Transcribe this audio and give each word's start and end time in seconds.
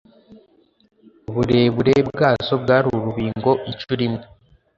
uburebure 1.29 1.95
bwazo 2.09 2.53
bwari 2.61 2.85
urubingo 2.97 3.49
incuro 3.69 4.01
imwe 4.07 4.23